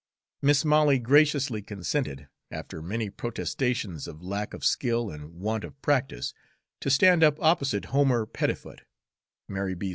[0.41, 6.33] Mis' Molly graciously consented, after many protestations of lack of skill and want of practice,
[6.79, 8.81] to stand up opposite Homer Pettifoot,
[9.47, 9.89] Mary B.'